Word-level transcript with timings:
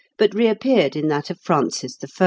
but 0.17 0.33
reappeared 0.33 0.95
in 0.95 1.09
that 1.09 1.29
of 1.29 1.39
Francis 1.41 1.95
I. 2.03 2.07